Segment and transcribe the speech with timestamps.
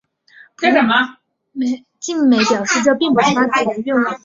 [1.99, 4.19] 晋美表示这并不是他自己的愿望。